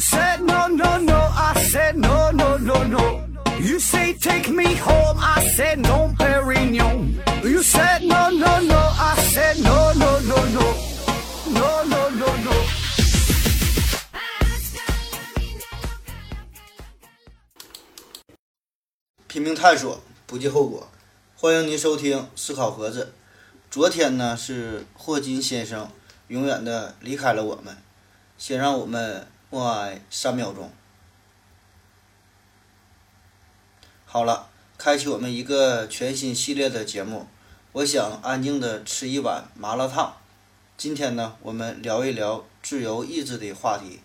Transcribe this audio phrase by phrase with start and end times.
[0.00, 3.26] said no no no, I said no no no no.
[3.60, 7.20] You say take me home, I said no, Perignon.
[7.44, 10.74] You said no no no, I said no no no no,
[11.52, 12.54] no no no no.
[19.28, 20.88] 拼命探索，不计后果。
[21.36, 23.12] 欢迎您收听思考盒子。
[23.70, 25.90] 昨天呢是霍金先生
[26.28, 27.76] 永远的离开了我们，
[28.36, 30.70] 先让我们默哀三秒钟。
[34.06, 37.26] 好了，开启我们一个全新系列的节目。
[37.72, 40.16] 我想安静的吃一碗麻辣烫。
[40.76, 43.98] 今天呢，我们聊一聊自由意志的话题。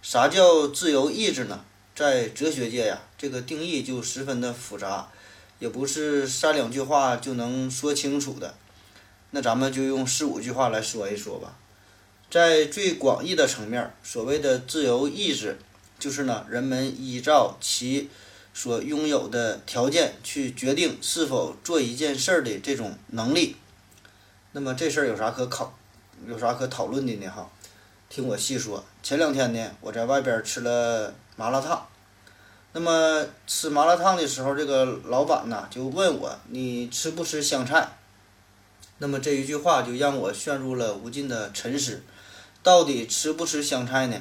[0.00, 1.64] 啥叫自由意志呢？
[1.96, 5.08] 在哲学界呀，这个定义就十分的复杂，
[5.58, 8.54] 也不是三两句话就能说清楚的。
[9.32, 11.56] 那咱们就用四五句话来说一说吧。
[12.30, 15.58] 在最广义的层面，所谓的自由意志，
[15.98, 18.10] 就是呢人们依照其
[18.52, 23.56] 所拥有的条件去决定是否做一件事儿的这种能力。
[24.52, 25.78] 那么这事儿有啥可考，
[26.26, 27.30] 有啥可讨论的呢？
[27.30, 27.48] 哈，
[28.10, 28.84] 听我细说。
[29.02, 31.88] 前两天呢，我在外边吃了麻辣烫。
[32.72, 37.96] 那么吃麻辣烫的时候，这个老板呢就问我：“你吃不吃香菜？”
[38.98, 42.02] 那么这一句话就让我陷入了无尽的沉思。
[42.62, 44.20] 到底吃不吃香菜呢？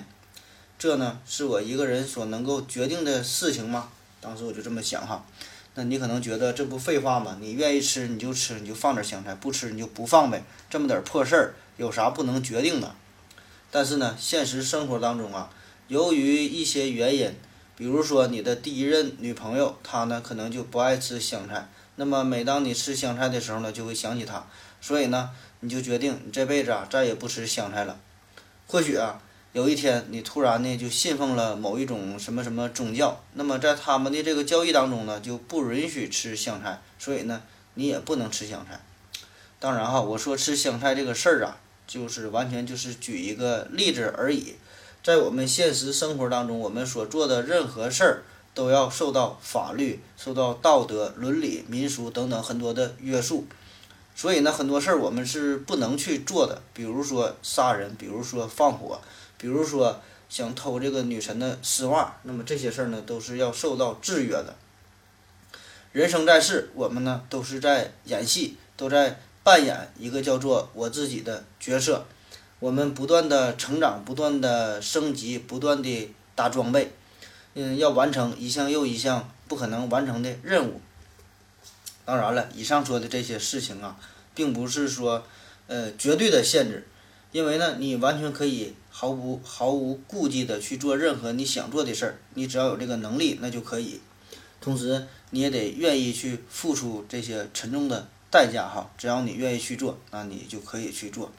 [0.79, 3.89] 这呢是我一个人所能够决定的事情吗？
[4.21, 5.25] 当时我就这么想哈。
[5.75, 7.37] 那你可能觉得这不废话吗？
[7.39, 10.43] 你愿意吃你就吃，你就放点香菜；不吃你就不放呗。
[10.69, 12.95] 这么点破事儿有啥不能决定的？
[13.69, 15.49] 但是呢，现实生活当中啊，
[15.87, 17.35] 由于一些原因。
[17.75, 21.69] 比如说，你的第一任女朋友，她呢可能就不爱吃香菜。
[21.97, 24.47] 那么，每当你吃香菜的时候呢，就会想起她。
[24.81, 25.29] 所以呢，
[25.59, 27.99] 你就决定你这辈子啊再也不吃香菜了。
[28.69, 29.21] 或许啊，
[29.53, 37.41] 有一天你突然呢就信奉了某一种什么什么宗教，那么在他们的这个教义当中呢就不允许吃香菜，所以呢
[37.75, 38.81] 你也不能吃香菜。
[39.57, 41.57] 当然哈，我说吃香菜这个事儿啊，
[41.87, 44.55] 就是完全就是举一个例子而已。
[45.01, 48.23] 在我们现实生活当中，我们所做的任何事儿
[48.53, 53.47] 都要受到法律、受到道德、伦理、民俗等等很多的约束。
[54.17, 58.99] 所以呢，很多事儿我们是不能去做的，比如说杀人，比如说放火，
[59.37, 62.17] 比如说想偷这个女神的丝袜。
[62.23, 64.55] 那么这些事儿呢，都是要受到制约的。
[65.91, 72.03] 人生在世，我们呢都是在演戏，都在扮演一个叫做我自己的角色。
[72.59, 76.91] 我们不断的成长，不断的升级，不断的打装备，
[77.53, 80.81] 嗯，要完成一项又一项不可能完成的任务。
[82.07, 83.99] 当然了，以上说的这些事情啊，
[84.33, 85.25] 并不是说
[85.67, 86.87] 呃绝对的限制，
[87.33, 93.99] 因为呢，你完全可以毫无毫无顾忌的去做任何你想做的事儿，你只要有这个能力，那就可以。
[94.61, 101.29] 同时，你也得愿意去付出这些沉重的代价哈，只要你愿意去做，那你就可以去做。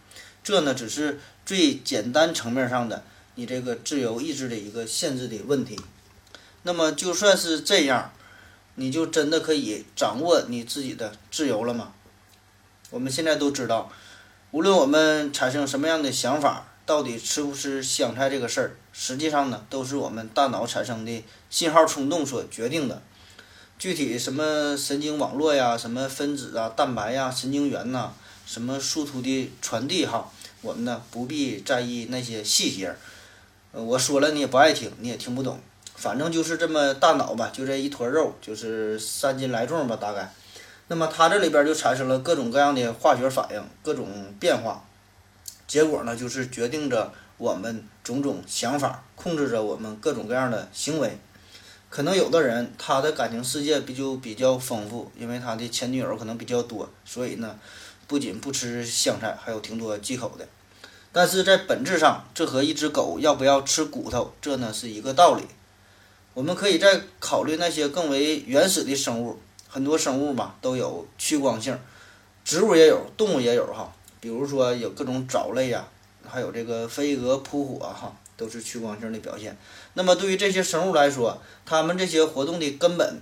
[0.45, 3.03] 这呢，只是最简单层面上的
[3.37, 5.81] 你这个自由意志的一个限制的问题。
[6.65, 8.13] 那么，就算是这样，
[8.79, 11.93] 你就真的可以掌握你自己的自由了吗？
[12.91, 13.91] 我们现在都知道，
[14.53, 23.03] 无论我们产生什么样的想法，到底吃不吃香菜这个事儿，实际上呢，都是我们大脑产生的信号冲动所决定的。
[23.79, 28.13] 具体什么神经网络呀，什么分子啊、蛋白呀、神经元呐，
[28.47, 30.31] 什么殊途的传递哈。
[30.63, 32.95] 我们呢不必在意那些细节，
[33.73, 35.61] 呃，我说了你也不爱听，你也听不懂，
[35.99, 40.33] 反正就是这么大脑吧，就这一坨肉，就是三斤来重吧，大概。
[40.87, 44.07] 那么它这里边就产生了各种各样的化学反应，各种
[44.41, 44.85] 变化，
[45.67, 51.19] 结果呢就是决定着我们种种想法，控制着我们各种各样的行为。
[51.91, 57.59] 可能有的人他的感情世界比就比较丰富，因为他的前女友可能比较多，所以呢。
[58.07, 60.49] 不仅不吃香菜，还有挺多忌口的。
[61.13, 65.45] 但是在本质上，这和一只狗要不要吃骨头，这呢是一个道理。
[66.39, 69.37] 我们可以再考虑那些更为原始的生物，
[69.67, 71.77] 很多生物嘛都有趋光性，
[72.45, 73.93] 植物也有，动物也有哈。
[74.21, 75.89] 比如说有各种藻类呀，
[76.25, 79.59] 还有这个飞蛾扑火哈，都是趋光性的表现。
[79.95, 83.21] 那么对于这些生物来说，它们这些活动的根本，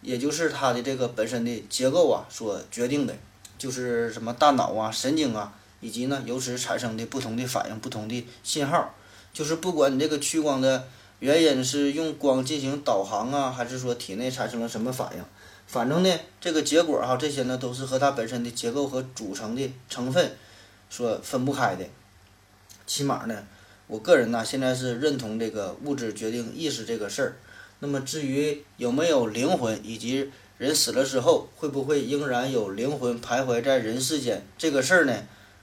[0.00, 3.14] 也就是它的这个本身的结构啊所决定的。
[3.56, 8.92] 就是什么大脑啊、神经啊，以及呢由此产生的不同的反应、不同的信号。
[9.32, 10.88] 就是不管你这个趋光的
[11.22, 15.22] 原因是用光进行导航啊，还是说体内产生了什么反应，
[15.68, 20.32] 反正呢这个结果哈，这些呢都是和它本身的结构和组成的成分
[20.90, 21.84] 所分不开的。
[22.88, 23.46] 起码呢，
[23.86, 27.36] 我个人呢，现在是认同这个物质决定意识这个事儿。
[27.78, 30.28] 那么至于有没有灵魂，以及
[30.58, 35.14] 人死了之后会不会仍然有灵魂徘徊在人世间这个事儿呢？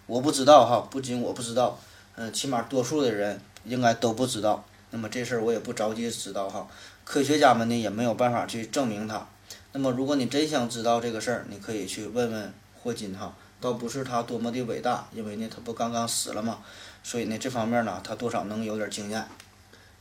[0.08, 1.78] 我不知道哈，不仅我不知道，
[2.16, 4.64] 嗯，起码多数的人应该都不知道。
[4.92, 6.68] 那么这事儿我也不着急知道哈，
[7.04, 9.28] 科学家们呢也没有办法去证明它。
[9.72, 16.60] 那么如果你真想知道这个事儿，你可以去问问霍金哈，倒不是他多么的伟大，因为呢他不刚刚死了嘛，
[17.04, 19.28] 所以呢这方面呢他多少能有点经验。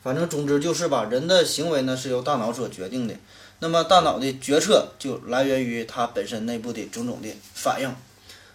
[0.02, 3.14] 反正总之就是吧，人的行为呢是由大脑所决定的，
[3.58, 7.94] 那么大脑的决策就来源于它本身内部的种种的反应。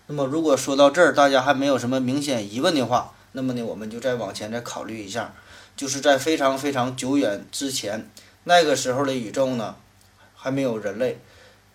[0.08, 5.34] 那么如果说到这儿，大家还没有什么明显疑问的话，那么呢我们就再往前再考虑一下。
[5.76, 8.10] 就是在非常非常久远之前，
[8.44, 9.76] 那个时候的宇宙呢，
[10.36, 11.18] 还没有人类，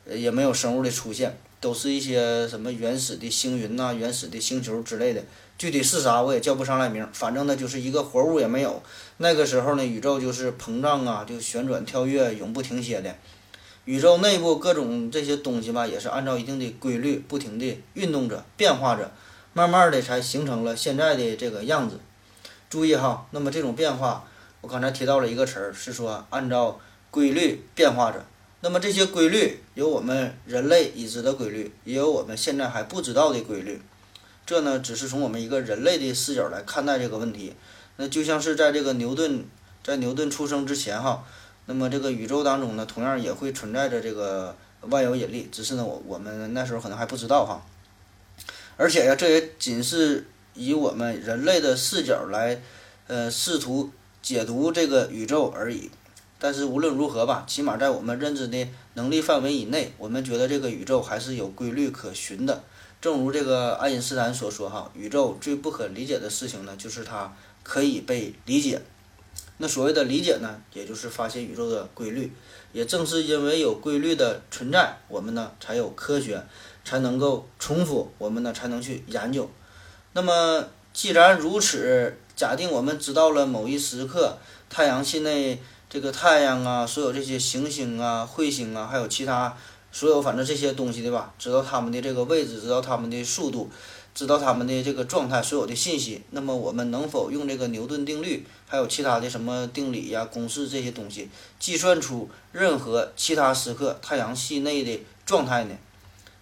[0.06, 5.22] 也没有生物的出现，都是一些什么原始的星云呐、原始的星球之类的。
[5.58, 8.80] 具体是啥我也叫不上来名，反正呢就是一个活物也没有。
[9.16, 13.12] 那个时候呢，宇宙就是膨胀啊，就旋转跳跃，永不停歇的。
[13.84, 19.10] 宇宙内部各种这些东西吧，也是按照一定的规律，不停地运动着、变化着，
[19.52, 21.98] 慢慢的才形成了现在的这个样子。
[22.68, 24.24] 注意哈，那么这种变化，
[24.60, 26.78] 我刚才提到了一个词儿，是说按照
[27.10, 28.22] 规律变化着。
[28.60, 33.80] 那么这些规律有我们人类已知的规律，也有我们现在还不知道的规律。
[34.44, 37.54] 这呢，只是从我们一个人类的视角来看待这个问题。
[37.96, 39.46] 那就像是在这个牛顿
[39.82, 41.24] 在牛顿出生之前哈，
[41.64, 47.64] 那么这个宇宙当中呢，同样也会存在着这个万有引力，只是呢，我我们那时候可能还不知道哈。
[48.76, 50.26] 而且呀，这也仅是。
[50.54, 52.60] 以我们人类的视角来，
[53.06, 53.90] 呃，试图
[54.22, 55.90] 解读这个宇宙而已。
[56.40, 62.62] 但是无论如何吧，起码在我们认知的能力范围以内，我们觉得这个宇宙还是有规律可循的。
[63.00, 68.80] 正如这个爱因斯坦所说：“哈，宇宙最不可理解的事情呢，就是它可以被理解。”
[69.58, 72.32] 那所谓的理解呢，也就是发现宇宙的规律。
[72.72, 76.40] 也正是因为有规律的存在，我们呢才有科学，
[76.84, 79.50] 才能够重复，我们呢才能去研究。
[80.18, 84.36] 那么，既然如此，假定我们知道了某一时刻，
[84.68, 89.56] 太阳系内这个太阳啊，所有这些行星啊、彗星啊，还有其他
[89.92, 93.70] 所有反正这些东西的吧，知道它们的这个位置，知道它们的速度，
[94.12, 96.20] 知道它们的这个状态，所有的信息。
[96.30, 101.30] 那么，我们能否用这个牛顿定律，还有其他的什么定理呀、公式这些东西，
[101.60, 105.76] 计算出任何其他时刻太阳系内的状态呢？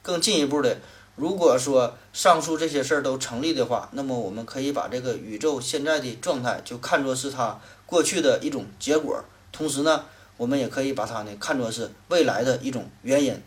[0.01, 0.79] 更进一步的。
[1.17, 10.05] 如果说上述这些事儿都成立的话，那么我们可以把这个宇宙现在的状态就看作是它过去的一种结果，同时呢，
[10.37, 13.43] 我们也可以把它呢看作是未来的一种原因。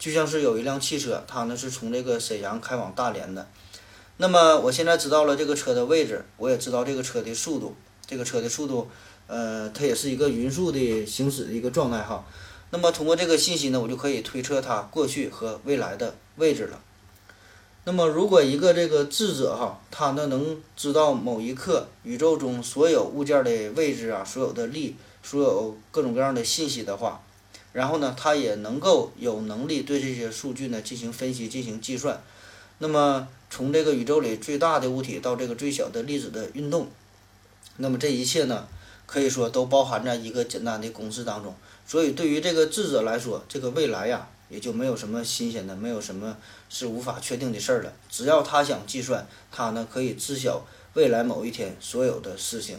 [0.00, 3.46] 就像是有一辆汽车，它呢是从这个沈阳开往大连的，
[4.16, 8.88] 那么我现在知道了这个车的位置，我也知道这个车的速度，这个车的速度，
[9.28, 12.24] 呃，它也是一个匀速的行驶的一个状态哈。
[12.70, 16.80] 那么通过这个信息呢，我就可以推测它过去和未来的位置了。
[17.84, 27.20] 那么，如果一个这个智者哈，他呢能知道某一刻宇宙中所有物件的位置啊，所有的力，所有各种各样的信息的话，
[27.72, 32.22] 然后呢，他也能够有能力对这些数据呢进行分析、进行计算。
[32.78, 36.86] 那么，从这个宇宙里最大的物体到这个最小的粒子的运动，
[37.78, 38.68] 那么这一切呢，
[39.06, 41.52] 可以说都包含在一个简单的公式当中。
[41.84, 44.28] 所以，对于这个智者来说，这个未来呀。
[44.52, 46.36] 也就没有什么新鲜的，没有什么
[46.68, 47.90] 是无法确定的事儿了。
[48.10, 52.78] 只要他想计算，他呢可以知晓未来某一天所有的事情。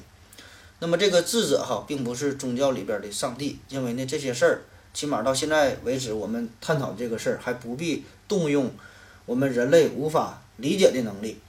[0.78, 4.62] 那么这个智者哈，并不是宗教里边的上帝，因为呢这些事儿，
[4.94, 8.70] 起码到现在为止，我们探讨这个事儿还不必动用
[9.26, 11.40] 我们人类无法理解的能力。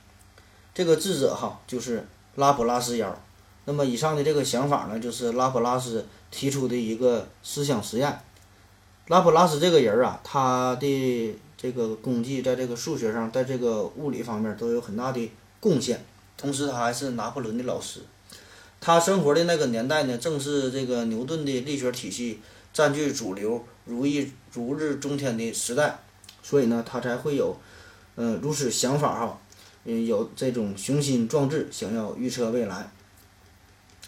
[0.72, 3.14] 这个智者哈，就是拉普拉斯妖。
[3.66, 8.18] 那么以上的这个想法呢，就是拉普拉斯提出的一个思想实验。
[9.08, 15.30] 拉普拉斯这个人啊，他的这个功绩在这个数学上，在这个物理方面都有很大的
[15.60, 16.02] 贡献。
[16.38, 18.00] 同时，他还是拿破仑的老师。
[18.80, 22.40] 他生活的那个年代呢，正是这个牛顿的力学体系
[22.72, 25.98] 占据主流、如意如日中天的时代，
[26.42, 27.54] 所以呢，他才会有
[28.16, 29.38] 嗯如此想法哈，
[29.84, 32.90] 嗯有这种雄心壮志，想要预测未来。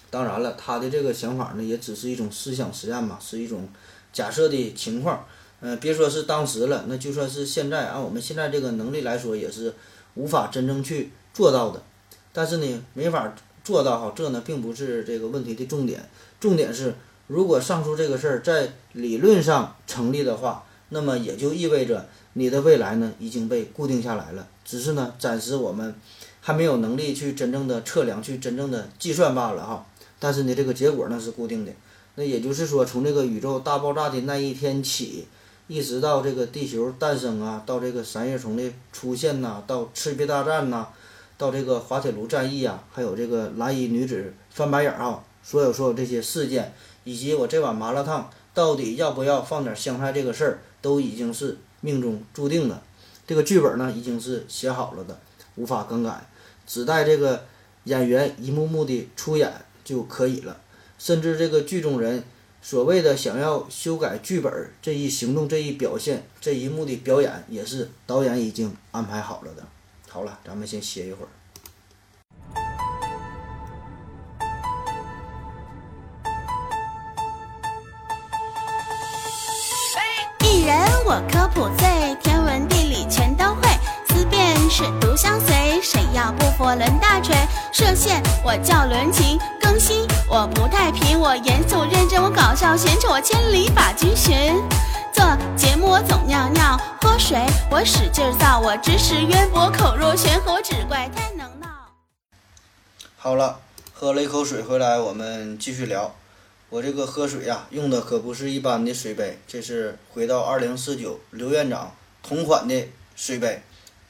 [0.08, 3.68] 当然了，他的这个想法呢，也只是一种思想实验嘛，是一种。
[4.16, 5.26] 假设的情况，
[5.60, 9.74] 嗯，别说是当时了，那就算是现在，按我们现在这个能力来说，也是
[10.14, 11.82] 无法真正去做到的。
[12.32, 16.08] 但是呢，没法做到哈，这呢并不是这个问题的重点。
[16.40, 16.94] 重点是，
[17.26, 24.48] 如果上述这个事儿在理论上成立的话，那么也就意味着你的未来呢已经被固定下来了。
[24.64, 25.94] 只是呢，暂时我们
[26.40, 29.84] 还没有能力去真正的测量、去真正的计算罢了哈。
[30.18, 31.72] 但是呢，这个结果呢是固定的。
[32.16, 35.26] 那也就是说，从这个宇宙大爆炸的那一天起，
[35.68, 40.88] 一直到这个地球诞生啊，到这个三叶虫的出现呐，到赤壁大战呐，
[41.36, 46.72] 到这个滑铁卢战役啊，还有这个蓝衣女子翻白眼啊，所有所有这些事件，
[47.04, 52.82] 以及我这碗麻辣烫到底要不要放点香菜这个事儿，都已经是命中注定的。
[53.26, 55.18] 这个剧本呢，已经是写好了的，
[55.56, 56.26] 无法更改，
[56.66, 57.44] 只待这个
[57.84, 59.52] 演员一幕幕的出演
[59.84, 60.56] 就可以了。
[60.98, 62.24] 甚至这个剧中人
[62.62, 69.62] 所谓的想要修改剧本这一行动、这一表现、这一幕的表演，也是导演已经安排好了的。
[70.08, 71.28] 好了，咱们先歇一会儿。
[80.40, 83.68] 艺人我科普最，天文地理全都会，
[84.08, 85.55] 思辨是独相随，
[85.86, 87.36] 谁要不服抡大锤。
[87.72, 94.34] 射线我叫伦琴，更新我不太平，我严肃认真，我搞笑闲扯，我千里把军寻。
[95.12, 95.24] 做
[95.56, 97.38] 节目我总尿尿，喝水
[97.70, 101.68] 我使劲造，我知识渊博，口若悬河，只怪太能闹。
[103.16, 103.60] 好了，
[103.94, 106.16] 喝了一口水回来，我们继续聊。
[106.68, 113.62] 我这个喝水呀、用的可不是一般的水杯，这是回到二零四九刘院长同款的水杯，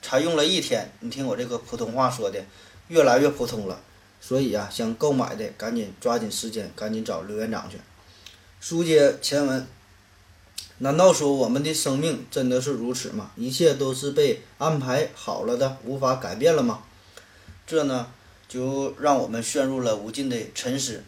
[0.07, 0.93] 才用了一天。
[1.01, 2.41] 你听我这个普通话说的，
[2.87, 3.81] 越来越普通了。
[4.21, 7.77] 所以啊、想购买的赶紧抓紧时间，赶紧找刘院长去。
[8.61, 9.67] 书接前文，
[10.79, 13.33] 难道说我们的生命真的是如此吗？
[13.35, 16.85] 一切都是被安排好了的，无法改变了吗？
[17.67, 18.07] 这呢，
[18.49, 21.03] 就让我们陷入了无尽的沉思。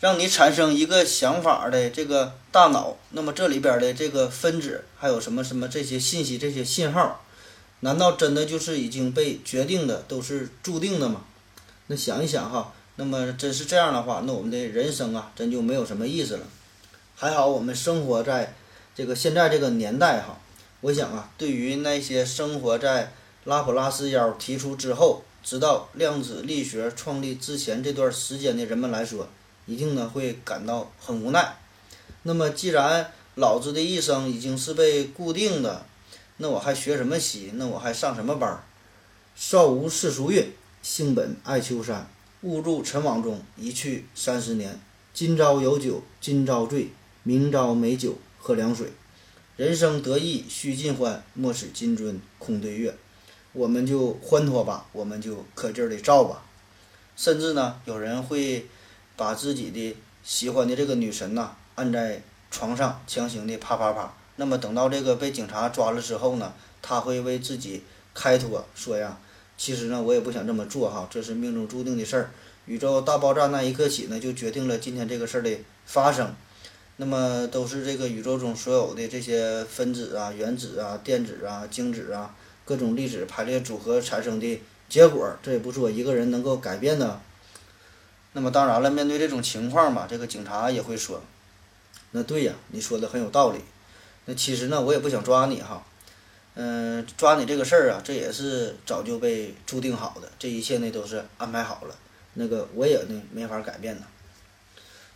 [0.00, 7.23] 让你产生一个想法的这个大脑，那么这里边的这个分子还有什么什么这些信息、这些信号，
[7.80, 11.24] 难道真的就是已经被决定的，都是注定的吗？
[11.86, 16.46] 那想一想哈，那么真是这样的话，那我们的人生啊，真就没有什么意思了。
[17.14, 18.54] 还好我们生活在
[18.94, 20.40] 这个现在这个年代哈，
[20.80, 23.12] 我想啊，对于那些生活在
[23.44, 29.28] 拉普拉斯妖提出之后，直到量子力学创立之前这段时间的人们来说，
[29.66, 31.56] 一定呢会感到很无奈。
[32.22, 35.84] 那么既然老子的一生已经是被固定的，
[36.36, 37.52] 那我还学什么习？
[37.54, 38.64] 那我还上什么班儿？
[39.36, 42.08] 少无世俗韵，性本爱丘山。
[42.42, 44.80] 误入尘网中，一去三十年。
[45.12, 46.90] 今朝有酒今朝醉，
[47.22, 48.92] 明朝没酒喝凉水。
[49.56, 52.96] 人生得意须尽欢，莫使金樽空对月。
[53.52, 56.44] 我们就欢脱吧，我们就可劲儿的造吧。
[57.16, 58.66] 甚至呢，有人会
[59.16, 64.12] 把自己的喜欢的这个女神呐按在床上，强行的啪啪啪。
[64.36, 69.18] 那么等到这个被警察抓了之后呢，他会为自己开脱，说呀，
[69.56, 72.30] 其实呢我也不想这么做哈，这是命中注定的事儿。
[72.66, 75.50] 宇宙大爆炸那一刻起呢，就决定了今天这个事儿的
[75.84, 76.34] 发生。
[76.96, 87.20] 那么都是这个宇宙中所有的这些分子啊、原子啊、电子啊、精子啊，各种粒子排列组合产生的结果，这也不是我一个人能够改变的。
[88.32, 91.20] 那么当然了，面对这种情况嘛，这个警察也会说
[92.12, 93.58] ：“那对呀，你说的很有道理。
[94.26, 95.84] 那其实呢，我也不想抓你哈，
[96.54, 101.96] 嗯、抓你这个事儿啊，这也是早就被注定好的，这一切呢都是安排好了。
[102.34, 104.02] 那个我也呢没法改变的。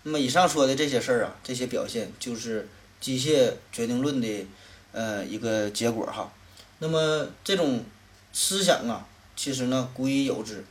[0.04, 2.68] 那么以上说的这些事儿啊，这些表现就是
[3.00, 4.46] 机械决定论的
[4.92, 6.32] 呃一个结果哈。
[6.78, 7.84] 那么这种
[8.32, 10.64] 思想啊，其实呢古已有之，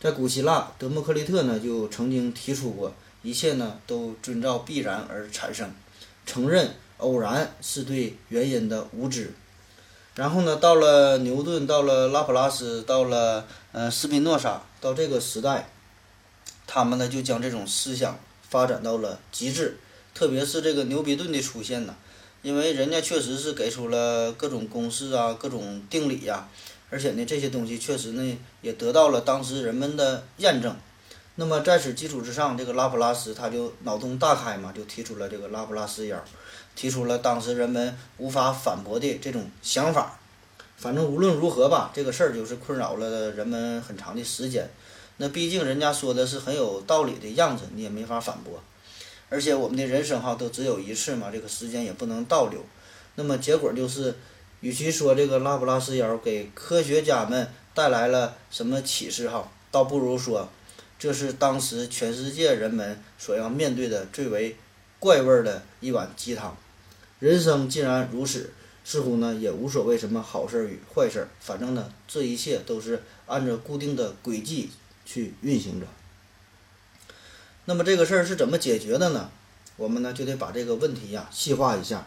[0.00, 5.70] 在古希腊，德谟克利特呢就曾经提出过，一切呢都遵照必然而产生，
[6.24, 9.32] 承认偶然是对原因的无知。
[10.14, 15.70] 然后呢，到了牛顿，到了拉普拉斯，到了呃斯宾诺莎，到这个时代，
[16.66, 19.78] 他们呢就将这种思想发展到了极致，
[20.12, 21.94] 特别是这个牛逼顿的出现呢，
[22.42, 26.48] 因为人家确实是给出了各种公式啊、各种定理呀、
[26.90, 30.76] 而且呢这些东西确实呢也得到了当时人们的验证。
[31.36, 36.22] 那么在此基础之上，这个拉普拉斯他就脑洞大开嘛，就提出了这个拉普拉斯妖，
[36.80, 40.18] 提出了当时人们无法反驳的这种想法。
[40.78, 44.66] 反正无论如何吧，这个事儿就是困扰了人们很长的时间。
[45.18, 48.62] 那毕竟人家说的是很有道理的样子，你也没法反驳。
[49.28, 52.64] 而且我们的人生哈都只有一次嘛，这个时间也不能倒流。
[53.16, 54.14] 那么结果就是，
[54.60, 60.48] 与其说这个拉普拉斯妖给科学家们带来了什么启示哈，倒不如说，
[60.98, 64.56] 这是当时全世界人们所要面对的最为
[64.98, 66.56] 怪味儿的一碗鸡汤。
[67.20, 68.50] 人生既然如此，
[68.84, 74.70] 似乎呢也无所谓什么好事与坏事，反正呢这一切都是按照固定的轨迹
[75.04, 75.86] 去运行着。
[77.66, 79.30] 那么这个事儿是怎么解决的呢？
[79.76, 82.06] 我们呢就得把这个问题呀细化一下。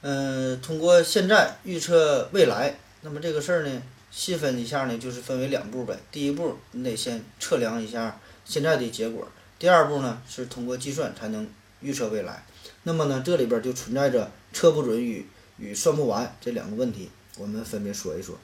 [0.00, 5.98] 嗯，通过现在预测未来，那么这个事儿呢细分一下呢，就是分为两步呗。
[6.10, 9.24] 第一步，你得先测量一下现在的结果；
[9.58, 11.48] 第二步呢是通过计算才能
[11.80, 12.44] 预测未来。
[12.84, 15.24] 那么呢这里边就存在着测不准与
[15.58, 17.08] 与算不完这两个问题，
[17.38, 18.36] 我们分别说一说。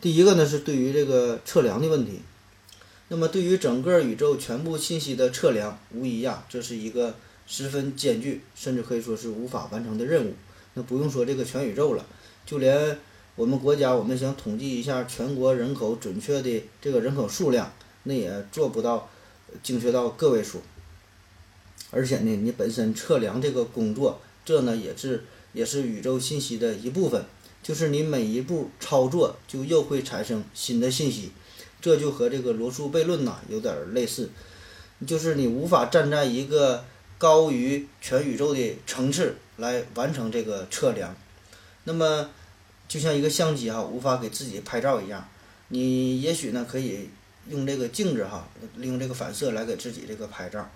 [0.00, 2.20] 第一个呢是对于这个测量的问题。
[3.08, 7.16] 那么对于整个宇宙全部信息的测量，无疑呀这是一个
[7.46, 10.34] 十分艰巨，甚至可以说是无法完成的任务。
[10.74, 12.06] 那不用说这个全宇宙了，
[12.46, 12.96] 就连
[13.34, 17.72] 我们国家，我们想统计一下全国人口准确的这个人口数量，
[18.04, 19.10] 那也做不到
[19.64, 20.62] 精确到个位数。
[21.90, 27.24] 而且呢，你本身测量这个工作，这呢也是也是宇宙信息的一部分，
[27.62, 31.32] 就是你每一步操作，就又会产生新的信息，
[31.80, 34.30] 这就和这个罗素悖论呐有点类似，
[35.06, 36.84] 就是你无法站在一个
[37.18, 41.16] 高于全宇宙的层次来完成这个测量，
[41.84, 42.30] 那么
[42.86, 45.28] 就像一个相机哈，无法给自己拍照一样，
[45.68, 47.08] 你也许呢可以
[47.48, 50.70] 用这个镜子哈，利用这个反射来给自己这个拍照。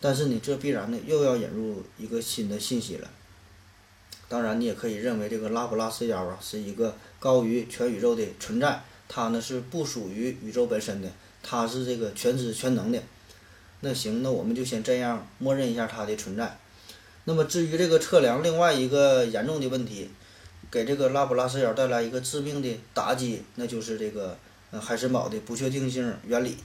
[0.00, 3.08] 但是你这必然呢又要引入一个新的信息了。
[4.28, 11.10] 当然，你也可以认为这个拉普拉斯妖啊是一个高于全宇宙的存在，它呢是不属于宇宙本身的，
[11.42, 13.02] 它是这个全知全能的。
[13.80, 16.58] 那行，那我们就先这样默认一下它的存在。
[17.24, 20.10] 那么至于这个测量另外一个严重的问题，
[20.70, 24.36] 给这个拉普拉斯妖带来一个致命的打击，那就是这个
[24.78, 26.56] 海森堡的不确定性原理。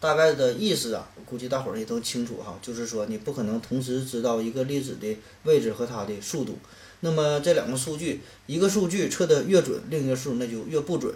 [0.00, 5.14] 大概的意思啊，估计大伙儿也都清楚哈，就是说你不可能同时知道一个粒子的
[5.44, 6.58] 位置和它的速度。
[7.00, 11.14] 那么这两个数据，一个数据测得越准，另一个数那就越不准。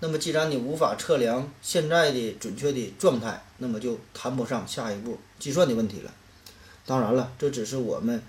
[0.00, 6.12] 那么既然你无法测量现在的准确的状态，那么就谈不上下一步计算的问题了。
[6.84, 8.22] 当然了，这只是我们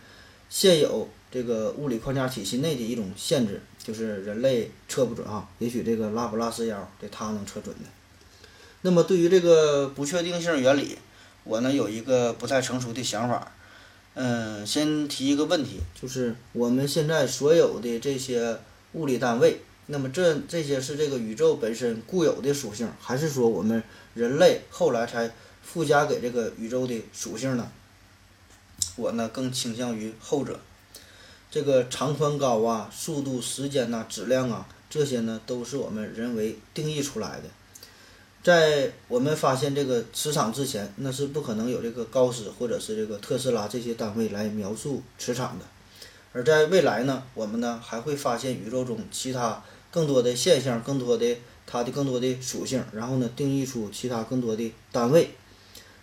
[0.50, 5.50] 现有这个物理框架体系内的一种限制，就是人类测不准哈。
[5.60, 7.84] 也许这个拉普拉斯妖这他能测准的。
[8.88, 10.98] 那么对于这个不确定性原理，
[11.44, 13.52] 我呢有一个不太成熟的想法。
[14.14, 18.58] 嗯，先提一个问题，就是我们现在所有的这些
[18.94, 25.30] 物理单位，那么这这些是这个宇宙本身固有的属性，还是说我们人类后来才
[25.62, 27.70] 附加给这个宇宙的属性呢？
[28.96, 30.58] 我呢更倾向于后者。
[31.52, 37.50] 这个长宽高啊、速度、时间呐、质量啊，这些呢都是我们人为定义出来的。
[38.48, 45.66] 在我们发现这个磁场之前，那是不可能有这个高斯或者是这个特斯拉这些单位来描述磁场的。
[46.32, 55.32] 而在未来呢，我们呢还会发现宇宙中其他更多的现象，更多的它的更多的属性，然后呢定义出其他更多的单位。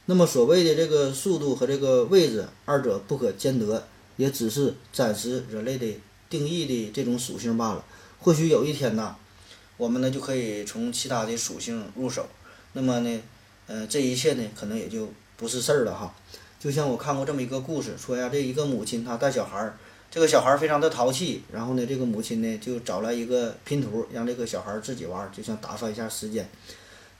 [0.05, 5.87] 那么所谓的这个速度和这个位置，二者不可兼得，也只是暂时人类的
[6.29, 7.83] 定义的这种属性罢了。
[8.21, 9.17] 或许有一天呢。
[9.77, 12.27] 我们呢就可以从其他的属性入手，
[12.75, 13.21] 那么呢，
[13.67, 16.15] 呃，这一切呢可能也就不是事儿了哈。
[16.61, 19.77] 就像我看过这么一个故事，说呀，这一个母亲她带小孩儿，
[20.11, 26.49] 这个小孩儿非常的淘气，然后呢，这个母亲呢就找来一个拼图，让这个小孩儿自己玩，就想打发一下时间。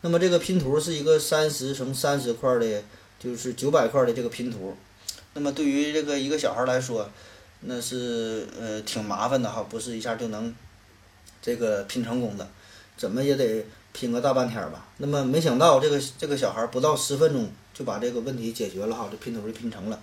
[0.03, 2.83] 那么这个拼图是一个三十乘三十块的，
[3.19, 4.77] 就是九百块的这个拼图。
[5.35, 7.11] 那么对于这个一个小孩来说，
[7.63, 10.55] 那是呃挺麻烦的哈，不是一下就能。
[11.45, 12.49] 这个拼成功的，
[12.97, 14.87] 怎么也得拼个大半天吧。
[14.97, 20.01] 那么没想到，这个这个小孩不到十分钟就把这个问题解决了哈，这拼图就拼成了。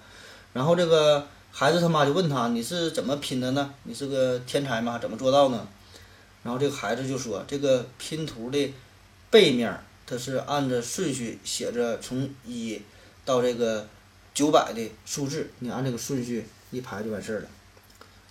[0.54, 3.74] 然后这个孩子他妈就问他：“你是怎么拼的呢？
[3.86, 5.00] 你是个天才吗？
[5.00, 5.68] 怎么做到呢？”
[6.44, 8.72] 然后这个孩子就说：“这个拼图的
[9.32, 12.80] 背面，它是按着顺序写着从一
[13.26, 13.88] 到这个
[14.36, 17.48] 九百的数字，你按这个顺序一排就完事儿了。”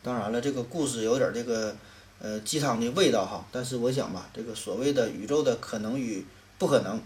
[0.01, 1.75] 当然了，这个故事有点这个。
[2.23, 6.23] 呃，鸡汤的味道哈，但是我想吧，这个所谓的宇宙的可能与
[6.59, 7.01] 不可能，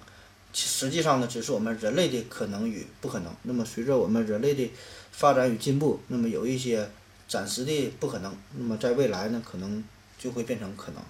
[0.52, 3.32] 实际上呢，只是我们人类的可能与不可能。
[3.42, 4.68] 那么随着我们人类的
[5.12, 6.90] 发展与进步，那么有一些
[7.28, 9.84] 暂时的不可能，那么在未来呢，可能
[10.18, 11.00] 就会变成可能。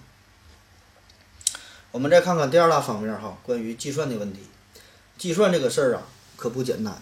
[1.91, 4.41] 我们再看看第二大方面哈，关于计算的问题。
[5.17, 6.03] 计算这个事儿啊，
[6.35, 7.01] 可不简单。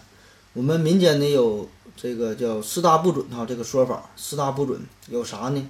[0.54, 5.68] 我们民间呢有这个叫四大不准哈，这个说法，四大不准有啥呢？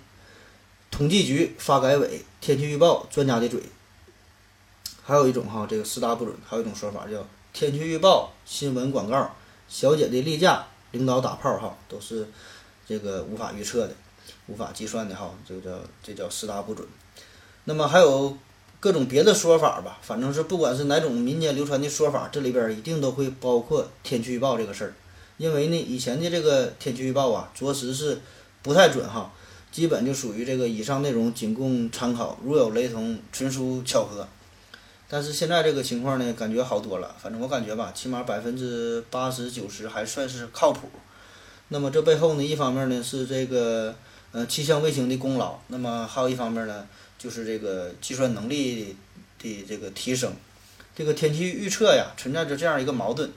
[0.97, 3.61] 统计局、发改委、天气预报专家的嘴，
[5.03, 9.35] 还有一种哈，这个四大不准，还有一种说法叫天气预报、新闻广告、
[9.69, 12.29] 小姐的例假、领导打炮哈，都是
[12.87, 13.95] 这个无法预测的。
[14.47, 16.87] 无法计算的哈，这个叫这叫四大不准。
[17.65, 18.39] 那么还有
[18.79, 24.95] 各种别的说法吧，反正是不管是哪种民间流传的说法，这里边一定都会包括天气预报这个事儿。
[25.39, 28.21] 因为呢，以前的这个天气预报啊，着实是
[28.63, 29.33] 不太准哈，
[29.75, 34.29] 基本就属于这个以上内容仅供参考，如有雷同，纯属巧合。
[35.09, 37.13] 但是现在这个情况呢，感觉好多了。
[37.21, 40.89] 反正我感觉吧，起码百分之八十九十还算是靠谱。
[41.71, 43.93] 那么这背后呢，一方面呢是这个
[44.31, 46.87] 呃气象卫星的功劳，那么还有一方面呢
[47.19, 48.97] 就是这个计算能力
[49.41, 50.33] 的这个提升。
[50.95, 53.29] 这个天气预测呀，存在着这样一个矛盾。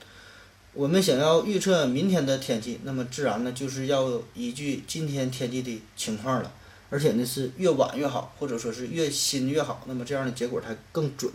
[0.78, 6.52] 我们想要预测明天的天气，那么自然呢就是要依据今天天气的情况了，
[6.92, 11.32] 而且呢是越晚越好，或者说是越新越好，那么这样的结果才更准。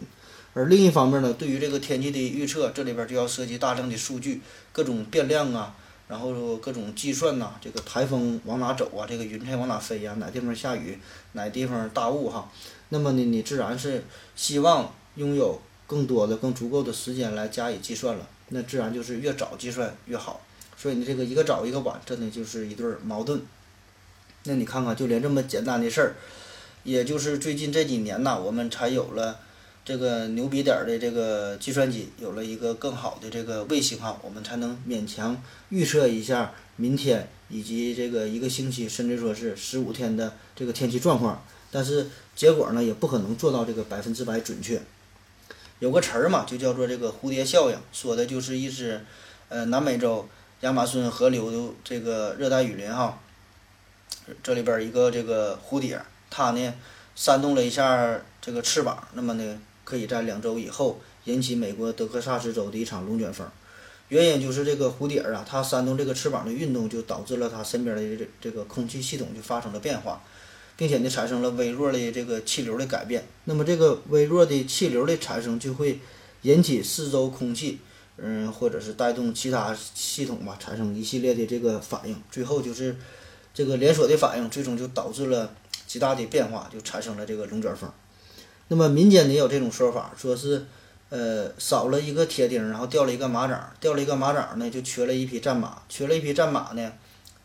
[0.54, 5.74] 而另一方面呢，对于这个天气的预测，这里边就要涉及大量的数据，各种变量啊，
[6.06, 10.96] 然后各种计算呐，这个台风往哪走啊，这个云彩往哪飞呀，哪地方下雨，
[11.32, 12.48] 哪地方大雾哈，
[12.90, 14.04] 那么呢，你自然是
[14.36, 18.28] 希望拥有更多的、更足够的时间来加以计算了。
[18.54, 20.40] 那自然就是越早计算越好，
[20.76, 23.40] 所以你这个一个早一个晚，真的就是一对矛盾。
[24.44, 26.14] 那你看看，就连这么简单的事儿，
[26.84, 29.40] 也就是最近这几年呐，我们才有了
[29.84, 41.42] 这个牛逼点儿的这个计算机，有了一个更好的这个卫星哈，我们才能勉强预测一下明天以及这个一个星期，甚至说是十五天的这个天气状况。
[41.70, 44.82] 但是结果呢，也不可能做到这个百分之百准确。
[45.82, 49.04] 有个词儿嘛，就叫做这个蝴蝶效应，说的就是一只，
[49.48, 50.28] 呃，南美洲
[50.60, 53.18] 亚马逊河流的这个热带雨林哈，
[54.44, 56.72] 这里边一个这个蝴蝶，它呢
[57.16, 63.44] 扇动了一下这个翅膀，那么呢可以在两周以后引起美国德克萨斯州的一场龙卷风，
[64.06, 70.22] 原因就是这个蝴蝶啊，它扇动这个翅膀的运动，就导致了它身边的这这个空气系统就发生了变化。
[70.82, 73.24] 并且呢，产生了微弱的这个气流的改变。
[73.44, 76.00] 那么这个微弱的气流的产生，就会
[76.40, 77.78] 引起四周空气，
[78.16, 82.20] 嗯，或者是带动其他系统吧，产生一系列的这个反应。
[82.32, 82.96] 最后就是
[83.54, 85.54] 这个连锁的反应，最终就导致了
[85.86, 87.88] 极大的变化，就产生了这个龙卷风。
[88.66, 90.66] 那么民间也有这种说法，说是
[91.10, 96.92] 呃少了一个铁钉，然后掉了一个马掌，掉了一个马掌呢，就缺了一匹战马，缺了一匹战马呢，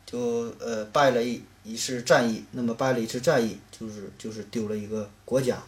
[0.08, 1.44] 就呃败了一。
[1.68, 5.62] 一次战役，那么败了一次战役，就是就是丢了一个国家，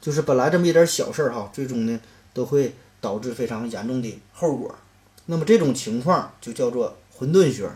[0.00, 2.00] 就是本来这么一点小事儿哈，最终呢
[2.32, 4.72] 都会导致非常严重的后果。
[5.26, 7.68] 那么这种情况就叫做混沌学，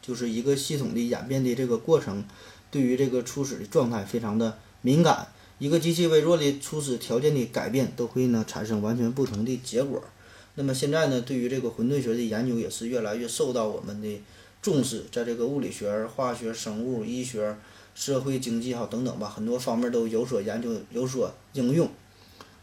[0.00, 2.24] 就是一个系统的演变的这个过程，
[2.70, 5.26] 对于这个初始的状态非常的敏感，
[5.58, 10.00] 一个极其微弱的初始条件的改变都会呢产生完全不同的结果。
[10.54, 14.22] 那么现在呢，对于这个混沌学的研究也是越来越受到我们的。
[14.64, 17.54] 重视在这个物理学、化学、生物、医学、
[17.94, 21.86] 社会经济哈等等吧，很多方面都有所研究、有所应用。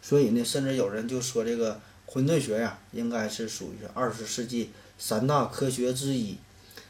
[0.02, 6.38] 所以呢，甚至有人就说这个混沌学呀，应该是属于二十世纪三大科学之一。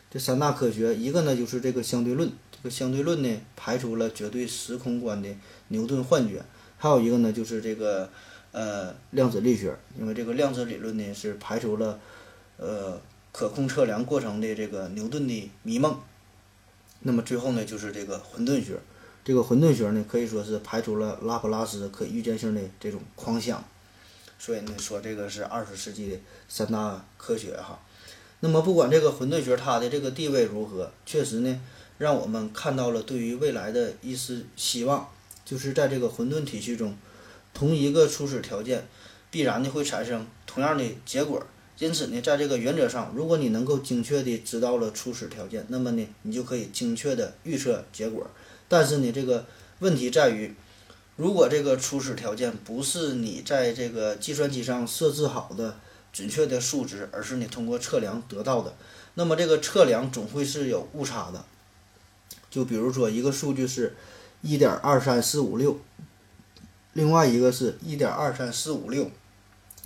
[0.09, 5.27] 这三大科学，一个呢就是这个相对论，这个相对论呢排除了绝对时空观的
[5.67, 6.37] 牛顿幻觉；
[6.77, 8.09] 还有一个呢就是这个
[8.53, 11.99] 呃量子力学，因为这个量子理论呢是排除了
[12.55, 12.97] 呃。
[13.31, 15.97] 可控测量过程的这个牛顿的迷梦，
[16.99, 18.77] 那么最后呢，就是这个混沌学。
[19.23, 23.63] 这个混沌学呢，可以说是排除了拉普拉斯可预见性的这种框想。
[24.39, 26.17] 所以呢，说这个是二十世纪的
[26.49, 27.79] 三大科学哈。
[28.39, 31.61] 那么不管这个混沌学它的这个地位如何，确实呢，
[31.99, 35.07] 让我们看到了对于未来的一丝希望，
[35.45, 36.97] 就是在这个混沌体系中，
[37.53, 38.87] 同一个初始条件，
[39.29, 41.45] 必然的会产生同样的结果。
[41.81, 48.29] 因此呢，在这个原则上，如果你能够精确地知道了初始条件，那么呢，你就可以精确地预测结果。
[48.67, 49.47] 但是呢，这个
[49.79, 50.53] 问题在于，
[51.15, 55.75] 如果这个初始条件不是你在这个计算机上设置好的
[56.13, 58.75] 准确的数值，而是你通过测量得到的，
[59.15, 61.43] 那么这个测量总会是有误差的。
[62.51, 63.95] 就比如说一个数据是
[64.43, 65.79] 一点二三四五六，
[66.93, 69.09] 另外一个是一点二三四五六。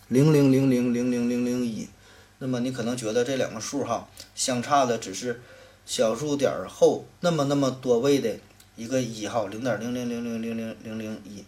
[0.08, 1.90] 零零零零零零零零一，
[2.38, 5.42] 那么你可能觉得这两个数哈相差的只是
[5.84, 8.38] 小数点后那么那么多位的
[8.76, 11.44] 一个一号零点零零零零零零零零一，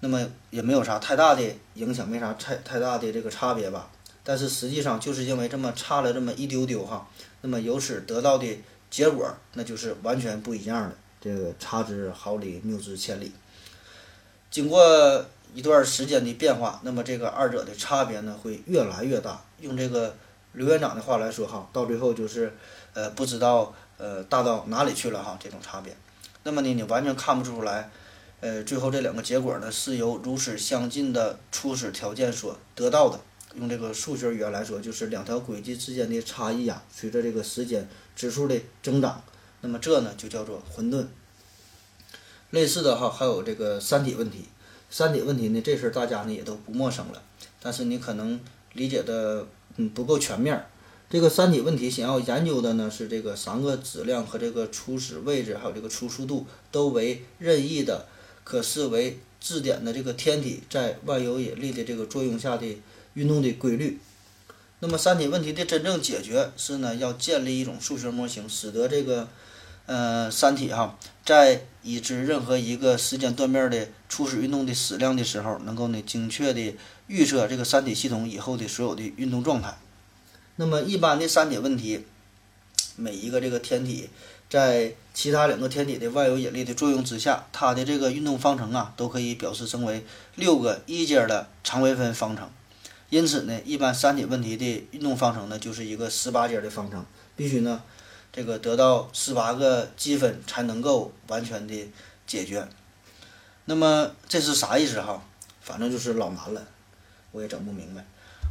[0.00, 1.42] 那么也没有啥太大的
[1.74, 3.88] 影响，没啥太太大的这个差别吧。
[4.24, 7.08] 但是实际上就是因为这么差了这么一丢丢哈，
[7.42, 8.58] 那么由此得到的
[8.90, 13.30] 结果那就是完全不一样的，这个差之毫厘，谬之千里。
[14.50, 15.24] 经过。
[15.54, 19.42] 一段时间的变化，那么这个二者的差别呢会越来越大。
[19.60, 20.14] 用这个
[20.52, 22.52] 刘院长的话来说哈，到最后就是，
[22.92, 25.96] 呃，不知道呃大到哪里去了哈，这种差别。
[26.42, 27.90] 那么呢，你完全看不出来，
[28.40, 33.18] 呃，最后这两个结果呢是由如此相近的初始条件所得到的。
[33.54, 39.24] 用这个数学语言来说，就是两条轨迹之间的差异呀，随着这个时间指数的增长，
[39.62, 41.06] 那么这呢就叫做混沌。
[42.50, 44.44] 类似的哈，还有这个三体问题。
[44.90, 47.22] 三体问题呢，这事儿大家呢也都不陌生了，
[47.60, 48.40] 但是你可能
[48.72, 49.46] 理解的
[49.76, 50.64] 嗯不够全面。
[51.10, 58.06] 这个三体问题想要研究的呢是这个三个质量和这个初始位置，还有这个初速度都为任意的，
[58.44, 62.66] 可视为质点的这个天体在万有引力的这个作用下的
[63.14, 63.98] 运动的规律。
[64.80, 69.28] 那么三体问题的真正解决是呢要建立一种数学模型，使得这个。
[69.86, 76.74] 呃，三体哈，在已知任何一个时间断面的初始运动的矢量的时候，能够呢精确的
[77.06, 79.78] 预测这个三体系统以后的所有的运动状态。
[80.56, 82.04] 那么一般的三体问题，
[82.96, 84.10] 每一个这个天体
[84.50, 92.50] 在其他两个天体的万有引力的作用之下，它的这个运动方程啊，都可以表示成为六个一阶的常微分方程。
[93.08, 97.80] 因此呢，一般三体问题的运动方程呢，就是一个十八阶的方程，必须呢。
[98.36, 101.90] 这个得到十八个积分才能够完全的
[102.26, 102.68] 解决，
[103.64, 105.22] 那么这是啥意思哈？
[105.62, 106.62] 反正就是老难了，
[107.32, 108.04] 我也整不明白。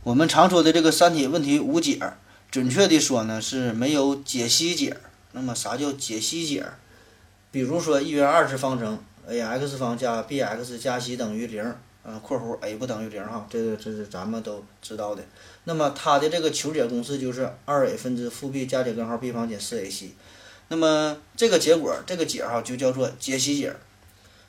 [0.03, 1.99] 我们常说的这个三体问题无解，
[2.49, 4.97] 准确的说呢是没有解析解。
[5.33, 6.65] 那么啥叫解析解？
[7.51, 8.97] 比如说一元二次方程
[9.29, 11.63] ，ax 方加 bx 加 c 等于零。
[12.07, 15.23] 嗯，括弧 a 不等于零哈，这个这是咱们都知道的。
[15.63, 20.09] 那么它的这个求解公式就是二 a 分之负 b 加减根号 b 方减四 ac。
[20.67, 23.75] 那么这个结果，这个解哈就叫做解析解。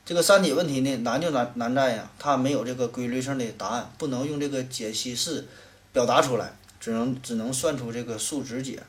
[0.05, 5.43] 这个三体问题呢，难就难难在呀，它没有这个规律性的答案，不能用这个解析式
[5.91, 8.79] 表达出来，只能只能算出这个数值解。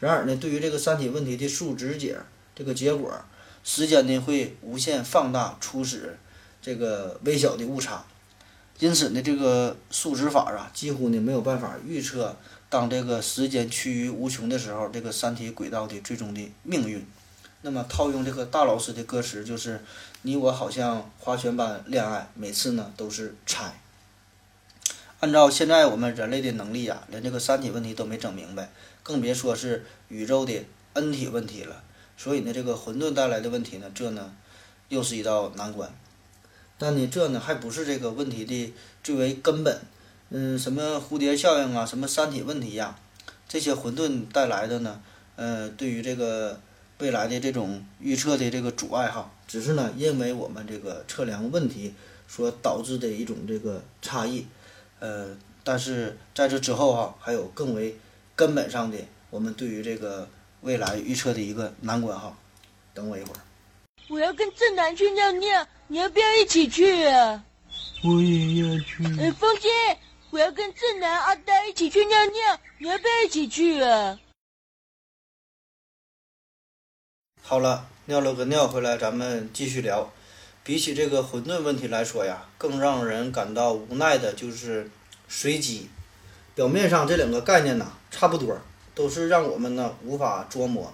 [0.00, 2.16] 然而呢，对于这个三体问题的数值解，
[2.54, 3.12] 这个结果，
[3.62, 6.16] 时间呢会无限放大初始。
[6.60, 8.04] 这个微小的误差，
[8.78, 12.36] 因此呢，这个数值法啊，几乎呢没有办法预测
[12.68, 17.06] 当这个时间趋于无穷的时候，这个三体轨道的最终的命运。
[17.62, 19.82] 那么套用这个大老师的歌词，就是
[20.22, 23.80] 你我好像花拳般恋爱，每次呢都是猜。
[25.20, 28.70] 按照现在我们人类的能力啊，连这个三体问题都没整明白，
[29.02, 31.82] 更别说是宇宙的 N 体问题了。
[32.16, 34.32] 所以呢，这个混沌带来的问题呢，这呢
[34.88, 35.92] 又是一道难关。
[36.78, 39.80] 但你，这呢还不是这个问题的最为根本。
[40.30, 42.96] 嗯，什么蝴蝶效应啊，什么三体问题呀，
[43.48, 45.00] 这些混沌带来的呢，
[45.36, 46.60] 呃，对于这个
[46.98, 51.94] 未来的这种预测的这个阻碍哈，只是呢，因为我们这个测量问题
[52.28, 54.46] 所导致的一种这个差异。
[55.00, 57.96] 呃，但是在这之后哈，还有更为
[58.36, 58.98] 根本上的
[59.30, 60.28] 我们对于这个
[60.60, 62.36] 未来预测的一个难关哈。
[62.92, 63.40] 等我一会儿。
[64.08, 65.66] 我要跟正南去尿尿。
[65.90, 67.42] 你要不要一起去啊？
[68.04, 69.02] 我也要去。
[69.18, 69.68] 哎，风姐，
[70.28, 74.20] 我要跟正南、阿呆一起去尿尿，你要不要一起去啊？
[77.40, 80.12] 好了，尿了个尿回来，咱们继续聊。
[80.62, 84.90] 比起这个混沌问题来说呀，更让人感到无奈的就是
[85.26, 85.88] 随机。
[86.54, 88.60] 表面上这两个概念呢差不多，
[88.94, 90.92] 都是让我们呢无法捉摸。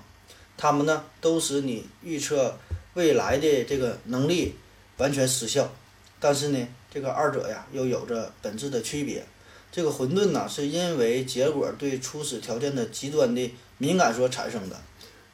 [0.56, 2.56] 它们呢都使你预测
[2.92, 4.54] 未来的这个能力。
[4.98, 5.72] 完全失效，
[6.20, 9.24] 但是呢，这个二者呀又有着本质的区别。
[9.72, 14.80] 这个混沌呢，是因为结果对初始条件的极端的敏感所产生的，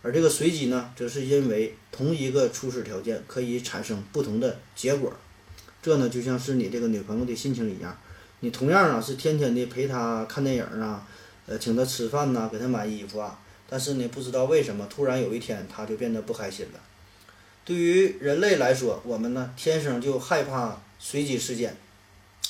[0.00, 5.12] 而这个随机呢，则是因为同一个初始条件可以产生不同的结果。
[5.82, 7.94] 这呢，就像是你这个女朋友的心情一样，
[8.40, 11.06] 你同样啊是天天的陪她看电影啊，
[11.44, 16.80] 呃，请她吃饭呐，给她买衣服啊，但是呢，不知道为什么，突然有一天她就变得不开心了。
[17.64, 21.76] 对于人类来说，我们呢天生就害怕随机事件，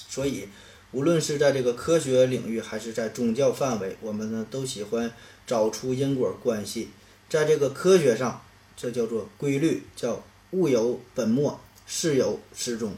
[0.08, 0.48] 所以
[0.92, 5.12] 无论是在这个科学领域还是在宗教范围，我们呢都喜欢
[5.46, 6.88] 找出因果关系。
[7.28, 8.42] 在这个科学上，
[8.76, 12.90] 这叫做规律，叫物有本末，事有始终；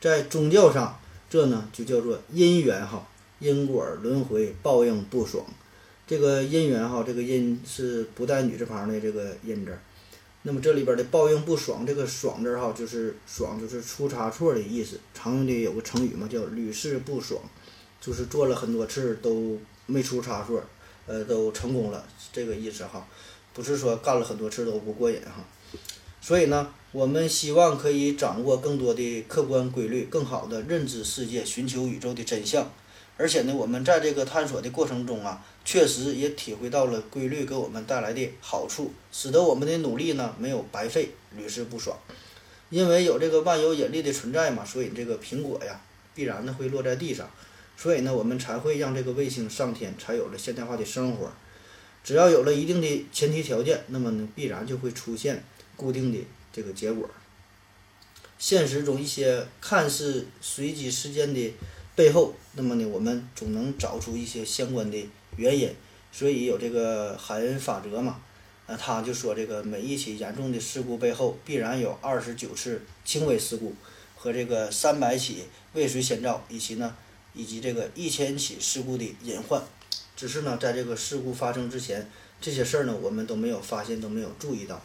[0.00, 3.08] 在宗教上，这呢就叫做因缘哈，
[3.40, 5.44] 因果轮回，报应不爽。
[6.06, 9.76] 这个因缘哈，这个因是不带女字旁的这个因字。
[10.44, 14.98] 那么这里边的报应不爽，这个爽字哈，就是爽就是出差错的意思。
[15.14, 17.40] 常用的有个成语嘛，叫屡试不爽，
[18.00, 20.60] 就是做了很多次都没出差错，
[21.06, 23.06] 呃，都成功了这个意思哈，
[23.54, 25.44] 不是说干了很多次都不过瘾哈。
[26.20, 32.68] 所以呢，我们希望可以掌握更多的客观规律，更好的认知世界，寻求宇宙的真相。
[33.16, 41.96] 而且呢，我们在这个探索的过程中啊，确实也体会到了规律给我们带来的好处，使得我们的努力呢没有白费，屡试不爽。
[42.70, 45.80] 因为有这个万有引力的存在嘛，所以这个苹果呀
[46.14, 47.30] 必然呢会落在地上，
[47.76, 51.30] 所以呢我们才会让这个卫星上天，才有了现代化的生活。
[52.02, 55.44] 只要有了一定的前提条件，那么呢必然就会出现
[55.76, 56.18] 固定的
[56.52, 57.08] 这个结果。
[58.38, 61.54] 现实中一些看似随机事件的
[61.94, 64.98] 背后，那么呢我们总能找出一些相关的
[65.36, 65.74] 原因，
[66.10, 68.20] 所以有这个海恩法则嘛。
[68.66, 73.74] 那他就说，这个每一起严重的事故背后，必然有二十九次轻微事故
[74.16, 76.94] 和这个三百起未遂先兆，以及呢，
[77.34, 79.60] 以及这个一千起事故的隐患。
[80.16, 82.08] 只是呢，在这个事故发生之前，
[82.40, 84.80] 这些事儿呢，我们都没有发现，都没有注意到。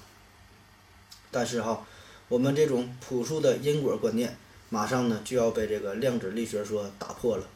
[1.29, 1.85] 但是哈，
[2.29, 4.35] 我们这种朴素的因果观念，
[4.69, 7.47] 马上呢就要被这个量子力学所打破了。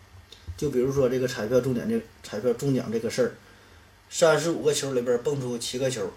[0.61, 3.33] 就比如说这个彩票中奖这彩票中奖这个事儿。
[4.11, 6.07] 三十五个球里边蹦出七个球，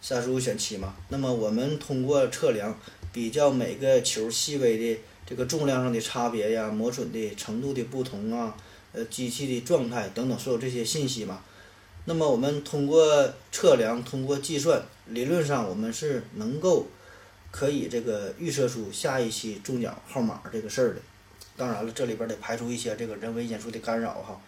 [0.00, 0.94] 三十五选七嘛。
[1.10, 2.74] 那么我们通过测量，
[3.12, 8.56] 比较每个球细微的这个重量上的差别呀，磨损的程度的不同啊，
[8.92, 11.42] 呃，机器的状态等等，所有这些信息嘛。
[12.06, 16.86] 那么我们通过测量，通过计算，理论上我们是能够
[17.50, 21.00] 可以这个预测出下一期中奖号码这个事儿的。
[21.62, 24.40] 当然了，这里边得排除一些这个人为因素的干扰哈，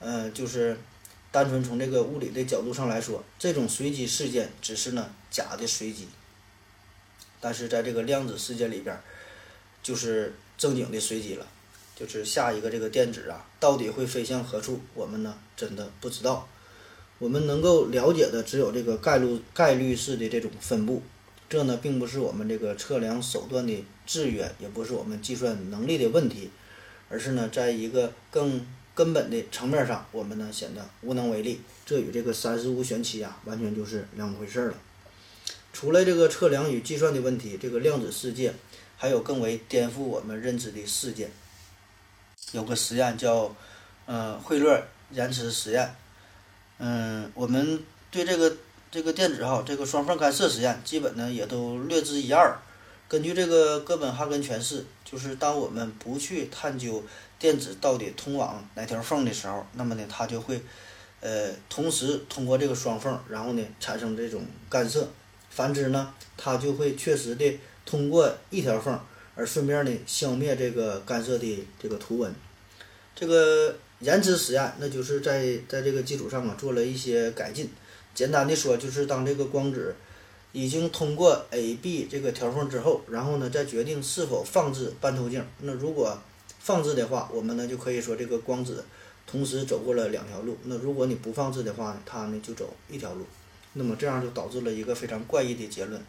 [0.00, 0.76] 嗯，就是。
[1.30, 6.08] 单纯从这个物理的角度上来说，这种随机事件只是呢假的随机，
[7.38, 8.98] 但是在这个量子世界里边，
[9.82, 11.46] 就是正经的随机了。
[11.94, 16.48] 就是下一个这个电子啊，到底会飞向何处，我们呢真的不知道。
[17.18, 21.02] 我们能够了解的只有这个概率概率式的这种分布，
[21.48, 26.50] 这呢并不是我们这个测量手段的制约，也不是我们计算能力的问题，
[27.08, 28.66] 而是呢在一个更。
[28.98, 34.74] 根本的层面上，我们呢显得无能为力，这与这个三十五选七啊，完全就是两回事儿了。
[35.72, 38.52] 除了这个测量与计算的问题，这个量子世界
[38.96, 41.30] 还有更为颠覆我们认知的事件。
[42.50, 43.54] 有个实验叫，
[44.06, 44.82] 呃，惠勒
[45.12, 45.94] 延迟实验。
[46.78, 47.80] 嗯，我们
[48.10, 48.56] 对这个
[48.90, 52.58] 这个电子哈，这个双缝干涉实验，基本呢也都略知一二。
[53.08, 57.02] 根据这个哥本哈根诠释，就是当我们不去探究。
[57.40, 60.60] 电子到底通往哪条缝的时候，那么呢，它就会，
[61.20, 65.08] 呃，同时通过这个双缝，然后呢，产生这种干涉。
[65.48, 68.98] 反之呢，它就会确实的通过一条缝，
[69.36, 72.34] 而顺便呢，消灭这个干涉的这个图文。
[73.14, 77.70] 这个延迟实验，那就是在在这个基础上啊，做了一些改进。
[78.18, 79.94] 简单的说，就是当这个光子
[80.50, 85.46] 已经通过 A、B 这个条缝之后，然后呢，再决定是否放置半透镜。
[85.60, 86.18] 那如果
[86.58, 88.84] 放置的话，我们呢就可以说这个光子
[89.24, 90.58] 同时走过了两条路。
[90.64, 93.24] 那如果你不放置的话呢，它呢就走一条路。
[93.74, 96.02] 那么这样就导致了一个非常怪异的结论，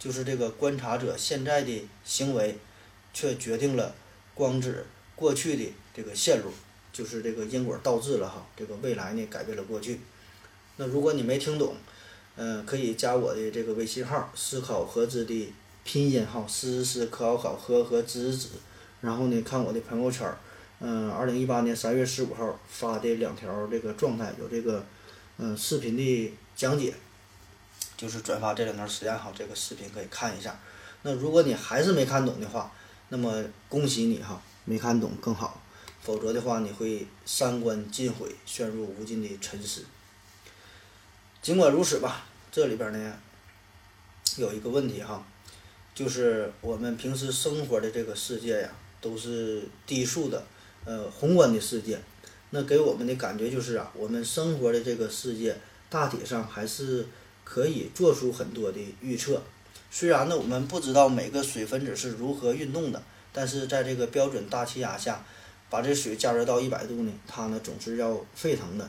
[0.00, 2.58] 就是这个观察者现在的行为，
[3.14, 3.94] 却决定了
[4.34, 6.50] 光子过去的这个线路，
[6.92, 8.44] 就是这个因果倒置了哈。
[8.56, 10.00] 这个未来呢改变了过去。
[10.76, 11.76] 那如果你没听懂，
[12.36, 15.52] 嗯，可以加我的这个微信号“思考合资”的
[15.84, 18.48] 拼音哈，思思考考和和知知。
[19.00, 20.38] 然后呢，看我的朋友圈儿，
[20.80, 24.86] 嗯，二零一八年三月十五号发的两条这个状态，有这个
[25.38, 26.94] 嗯视频的讲解，
[27.96, 30.58] 就是转发这两条实验哈，这个视频可以看一下。
[31.02, 32.72] 那如果你还是没看懂的话，
[33.10, 35.60] 那么恭喜你哈，没看懂更好，
[36.00, 39.84] 否则的话你会三观尽毁，陷入无尽的沉思。
[41.42, 43.12] 尽管如此吧，这里边呢
[44.38, 45.22] 有一个问题哈，
[45.94, 48.70] 就是我们平时生活的这个世界呀。
[49.02, 50.46] 都是低速的，
[50.84, 52.00] 呃，宏观的世界，
[52.50, 55.58] 那给我们的感觉就是啊，我们生活的这个世界
[55.90, 57.04] 大体上还是
[57.42, 59.42] 可以做出很多的预测。
[59.90, 63.02] 虽然呢，我们不知道每个水分子是如何运动的，
[63.32, 65.24] 但是在这个标准大气压下，
[65.68, 68.88] 把这水加热到一百度呢，它呢总是要沸腾的。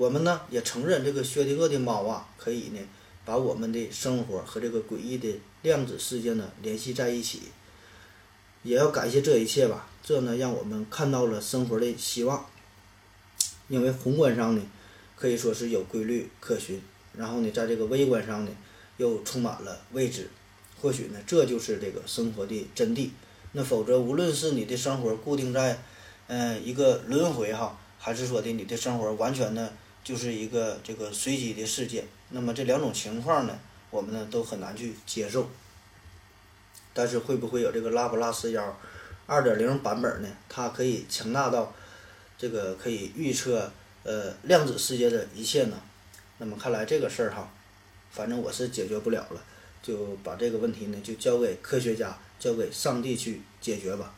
[0.00, 2.78] 我们呢也承认，这个薛定谔的猫啊，可以呢
[3.22, 7.42] 把我们的生活和这个诡异的量子世界呢联系在一起。
[8.62, 12.46] 也要感谢这一切吧，这呢让我们看到了生活的希望。
[13.68, 14.62] 因为宏观上呢，
[15.16, 16.80] 可以说是有规律可循，
[17.14, 18.50] 然后呢，在这个微观上呢，
[18.96, 20.30] 又充满了未知。
[20.80, 23.10] 或许呢，这就是这个生活的真谛。
[23.52, 25.78] 那否则，无论是你的生活固定在，
[26.28, 29.70] 嗯，一个轮回哈，还是说的你的生活完全呢
[30.02, 33.58] 就是一个这个随机的事件，那么这两种情况呢，
[33.90, 35.48] 我们呢都很难去接受。
[36.92, 38.78] 但是会不会有这个拉普拉斯妖
[39.26, 40.28] 二点零版本呢？
[40.48, 41.72] 它可以强大到
[42.36, 43.70] 这个可以预测
[44.02, 45.80] 呃量子世界的一切呢？
[46.38, 47.52] 那么看来这个事儿哈，
[48.10, 49.42] 反正我是解决不了了，
[49.82, 54.12] 就把这个问题呢就交给科学家，交给上帝去解决吧。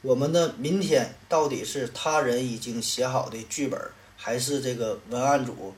[0.00, 3.78] 我们的明天到底是他人已经写好的剧本，
[4.22, 5.74] 还是这个文案组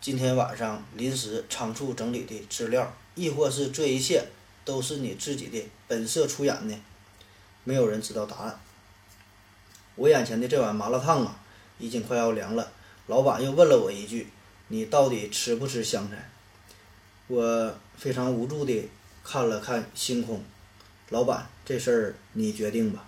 [0.00, 4.26] 今天晚上临时仓促整理的资料，亦或是这一切
[4.64, 6.76] 都是你自己的本色出演呢？
[7.62, 8.60] 没有人知道答案。
[9.94, 11.38] 我眼前的这碗麻辣烫啊，
[11.78, 12.72] 已经快要凉了。
[13.06, 14.26] 老板又问了我一句
[14.66, 16.28] ：“你到底吃不吃香菜？”
[17.28, 18.90] 我非常无助地
[19.22, 20.42] 看了看星空。
[21.10, 23.06] 老板，这事儿你决定吧。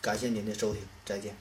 [0.00, 1.36] 感谢您的收听，再见。